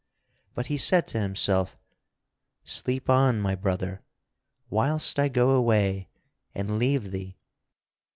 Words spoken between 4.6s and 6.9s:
whilst I go away and